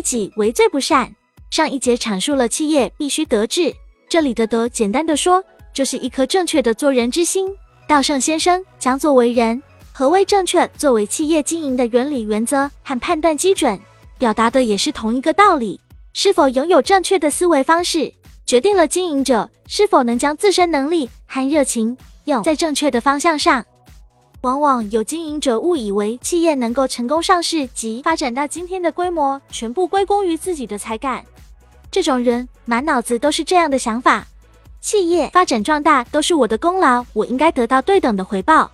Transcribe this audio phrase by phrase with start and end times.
[0.00, 1.14] 己为最不善。
[1.50, 3.74] 上一节阐述了企业必须德治，
[4.08, 7.48] 这里的德，简单的说，就是一颗正确的做人之心。
[7.86, 13.80] 道圣先生将作为人，何为正确作为企业经营的原理、原则和判断基准，
[14.18, 15.80] 表达的也是同一个道理。
[16.12, 18.12] 是否拥有正确的思维方式，
[18.44, 23.64] 决定了经营者是否能将自身能力和热情用在正确的方向上。
[24.42, 31.24] 往往有经营者误以为企业能够成功上市及发展到今天的规模，全部归功于自己的才干。
[31.90, 34.26] 这种人满脑子都是这样的想法：
[34.80, 38.70] 企业发展壮大都是我的功劳，我应该得到对等的回报，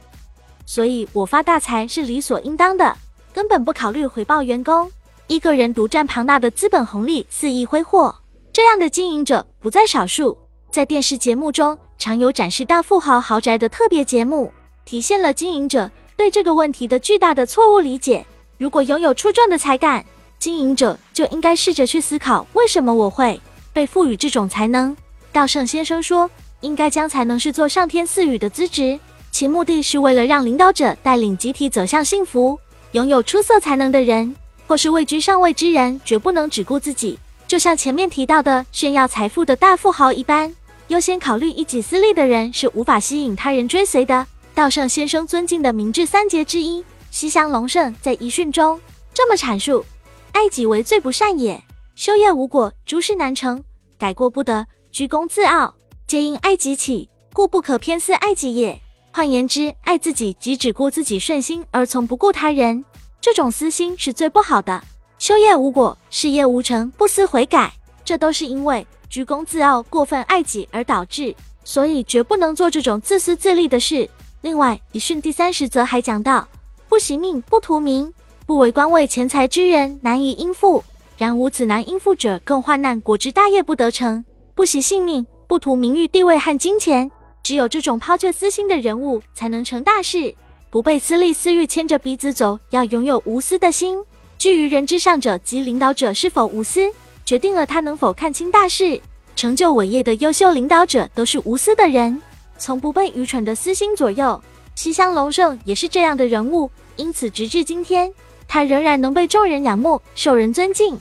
[0.66, 2.94] 所以我发大财是理所应当的，
[3.32, 4.90] 根本不考虑回报员工。
[5.28, 8.14] 一个人独占庞大的资本红利，肆意挥霍，
[8.52, 10.36] 这样的经营者不在少数。
[10.70, 14.52] 在电视节目中，常有展示大富豪豪宅的特别节目。
[14.84, 18.24] 体现了经营者对这个问题的巨大的错误理解。
[18.58, 20.04] 如果拥有出众的才干，
[20.38, 23.40] 经营者就应该试着去思考，为什么我会
[23.72, 24.96] 被赋予这种才能。
[25.32, 28.98] 道圣先生说，应该将才能视作上天赐予的资质，
[29.30, 32.58] 其目的是为了让领导者带领集体走向幸福。
[32.92, 34.36] 拥有出色才能的人，
[34.68, 37.18] 或是位居上位之人，绝不能只顾自己。
[37.48, 40.54] 就像前面提到的炫耀财富的大富豪一般，
[40.88, 44.24] 优先考虑一己私利的人是无法吸引他人追随的。
[44.54, 48.80] 道圣先生尊敬的明智三杰之一西乡隆盛在遗训中
[49.12, 49.84] 这么阐述：
[50.30, 51.60] 爱己为最不善也，
[51.96, 53.62] 修业无果，诸事难成，
[53.98, 55.74] 改过不得，居功自傲，
[56.06, 58.80] 皆因爱己起，故不可偏私爱己也。
[59.12, 62.84] 换言之，爱自己即只顾自己顺心，而从不顾他人，
[63.20, 64.80] 这种私心是最不好的。
[65.18, 67.72] 修业无果，事业无成，不思悔改，
[68.04, 74.08] 这都是因为居功自傲、过分爱己而导致，所以绝不能做这种自私自利的事。
[74.44, 76.46] 另外，遗训第三十则还讲到：
[76.86, 78.12] 不惜命，不图名，
[78.44, 80.84] 不为官位钱财之人，难以应付。
[81.16, 84.22] 然无此难应付者，更患难，国之大业不得成。
[84.54, 87.10] 不惜性命，不图名誉、地位和金钱，
[87.42, 90.34] 只有这种抛却私心的人物，才能成大事，
[90.68, 92.58] 不被私利私欲牵着鼻子走。
[92.68, 93.98] 要拥有无私的心。
[94.36, 96.92] 居于人之上者及领导者是否无私，
[97.24, 99.00] 决定了他能否看清大事。
[99.34, 102.20] 成就伟业的优秀领导者，都是无私的人。
[102.58, 104.42] 从不被愚蠢的私心左右，
[104.74, 108.12] 西乡隆盛也是这样的人物，因此直至今天，
[108.48, 110.98] 他仍然能被众人仰慕，受人尊敬。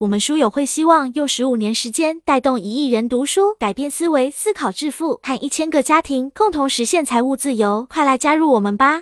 [0.00, 7.84] 我们书友会希望用十五年时间，带动一亿人读书，改变思维，思考致富，和一千个家庭共同实现财务自由。
[7.90, 8.96] 快来加入我们吧！